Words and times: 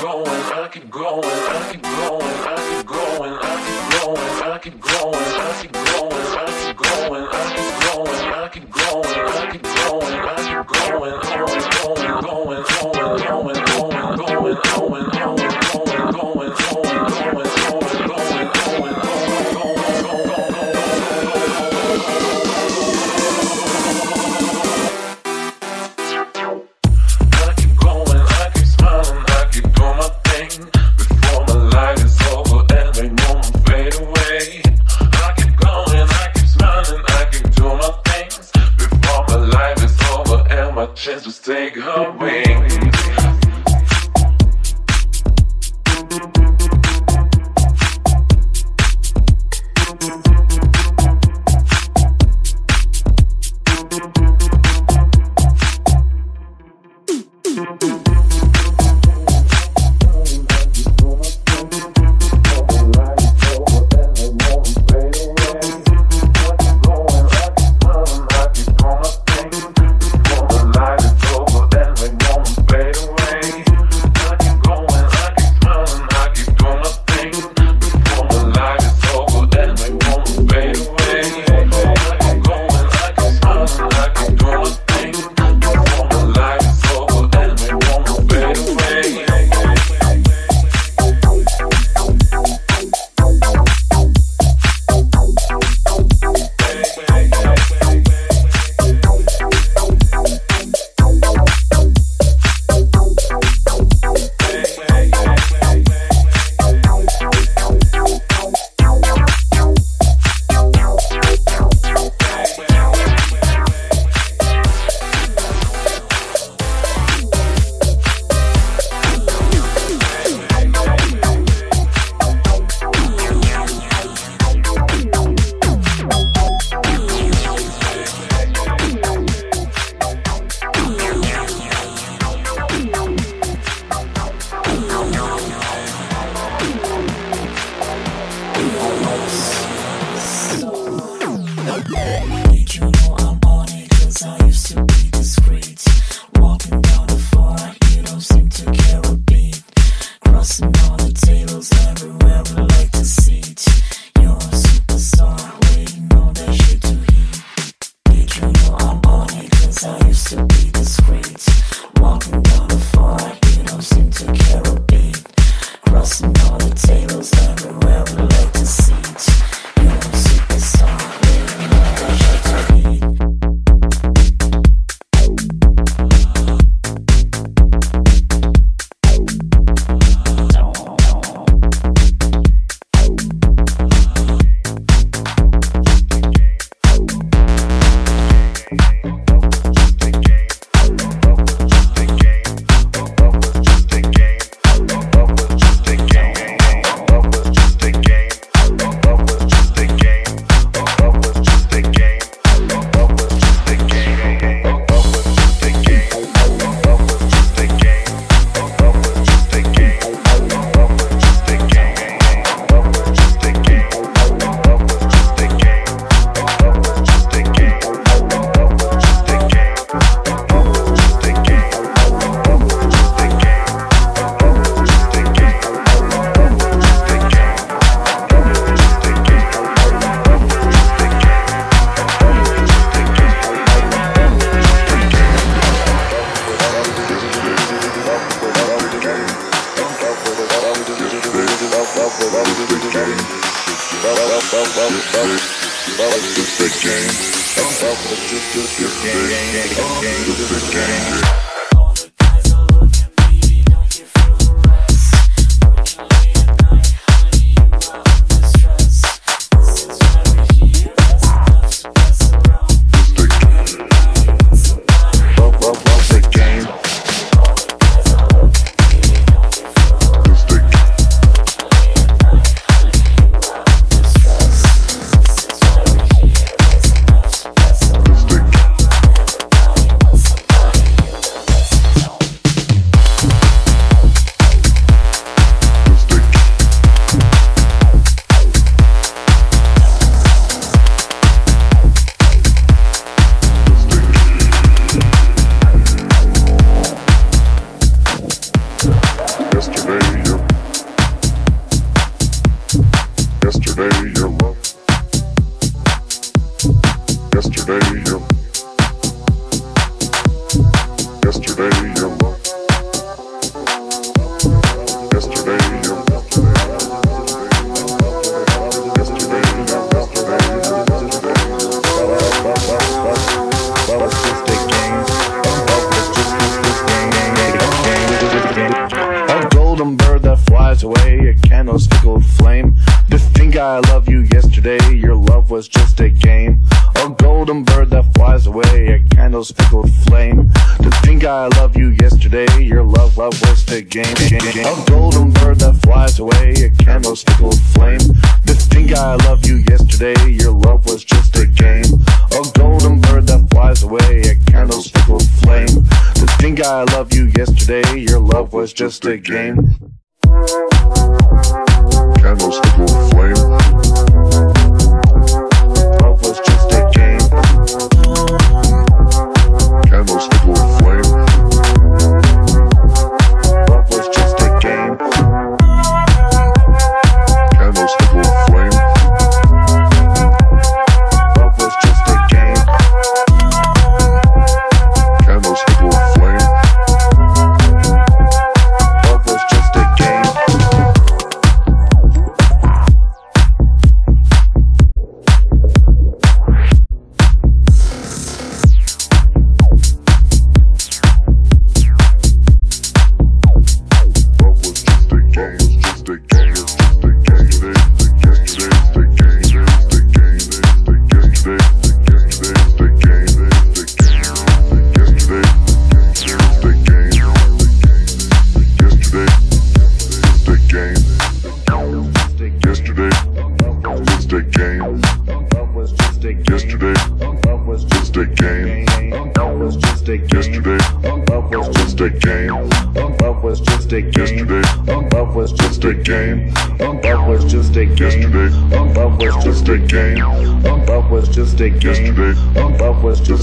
going, 0.00 0.26
I 0.28 0.68
can 0.70 0.88
go, 0.88 1.20
I 1.22 1.72
can 1.72 1.82
go. 1.82 2.07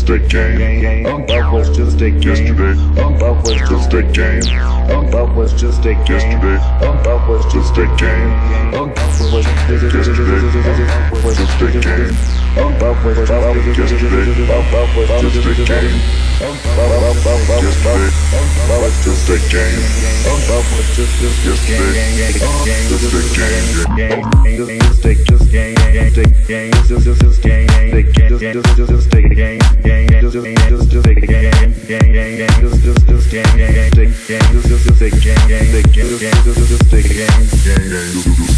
just 0.05 0.33
a 0.33 0.37
game. 0.37 1.05
Um, 1.05 1.25
was 1.51 1.75
just 1.75 2.01
a 2.01 2.11
game. 2.11 2.21
Yesterday. 2.21 3.01
Um, 3.01 3.17
was 3.19 3.69
just 3.69 3.93
a 3.93 4.03
game. 4.03 4.43
Um, 4.91 5.35
was 5.35 5.53
just 5.53 5.79
a 5.79 5.93
game. 5.93 6.05
Yesterday. 6.05 6.57
Um, 6.85 6.97
um 7.07 7.27
was 7.27 7.53
just 7.53 7.77
a 7.77 7.85
game. 7.97 8.31
Um, 8.75 8.89
was 9.33 9.45
just 9.45 9.81
a 9.81 10.13
game. 10.13 10.53
Um, 10.93 11.23
was 11.23 11.37
just 11.37 11.61
a 11.61 11.71
game 11.81 12.15
with 13.05 13.17
just 20.95 21.21
big, 21.21 21.35
just 21.43 21.63
a 21.63 21.69
game. 21.69 22.09
Just 22.15 23.11
big, 23.11 23.21
just 23.21 23.29
a 23.29 23.95
game. 23.95 24.17
Just 24.57 24.57
big, 24.57 24.57
just 24.57 24.65
a 24.65 24.65
game. 24.65 24.79
Just 24.79 25.03
take, 25.03 25.25
just 25.25 25.51
game, 25.51 25.75
take 25.75 26.47
game, 26.47 26.71
just 26.87 27.03
just 27.05 27.21
just 27.21 27.41
game, 27.41 27.67
take 27.67 28.11
just 28.13 28.41
just 28.41 28.75
just 28.75 28.89
just 28.89 29.11
take 29.11 29.29
the 29.29 29.35
game, 29.35 29.59
game, 29.83 30.07
just 30.09 30.33
just 30.33 30.45
just 30.69 30.89
just 30.89 31.05
take 31.05 31.21
the 31.21 31.27
game, 31.27 31.51
game, 31.85 32.11
game, 32.11 32.47
just 32.61 32.83
just 32.83 33.07
just 33.07 33.31
game, 33.31 33.57
game, 33.57 33.91
take 33.91 34.13
game, 34.27 34.41
just 34.51 34.67
just 34.67 34.83
just 34.85 34.99
take 34.99 35.13
game, 35.21 35.47
game, 35.47 35.71
take 35.71 35.91
just 35.91 36.19
just 36.19 36.69
just 36.69 36.89
take 36.89 37.07
the 37.07 37.13
game, 37.13 37.45
game, 37.63 38.45
game. 38.45 38.54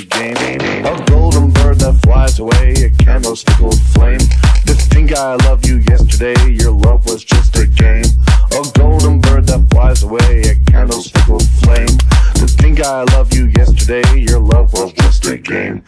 game. 0.00 0.60
A 0.86 1.04
golden 1.06 1.50
bird 1.50 1.78
that 1.80 2.00
flies 2.02 2.38
away, 2.38 2.72
a 2.72 2.90
candlestick 3.04 3.54
flame. 3.92 4.18
To 4.66 4.74
think 4.74 5.12
I 5.12 5.34
loved 5.46 5.66
you 5.66 5.78
yesterday, 5.88 6.34
your 6.50 6.72
love 6.72 7.04
was 7.06 7.24
just 7.24 7.56
a 7.56 7.66
game. 7.66 8.04
A 8.52 8.78
golden 8.78 9.20
bird 9.20 9.46
that 9.46 9.68
flies 9.70 10.02
away, 10.02 10.42
a 10.42 10.54
candlestick 10.70 11.22
flame. 11.22 11.98
To 12.36 12.46
think 12.46 12.80
I 12.80 13.04
loved 13.14 13.34
you 13.34 13.52
yesterday, 13.56 14.02
your 14.18 14.40
love 14.40 14.72
was 14.72 14.92
just 14.94 15.26
a 15.26 15.36
game. 15.36 15.84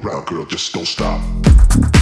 brown 0.00 0.24
girl, 0.24 0.44
just 0.44 0.72
don't 0.72 0.86
stop. 0.86 1.97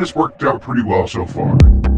And 0.00 0.06
it's 0.06 0.16
worked 0.16 0.42
out 0.44 0.62
pretty 0.62 0.82
well 0.82 1.06
so 1.06 1.26
far. 1.26 1.89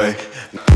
no 0.00 0.69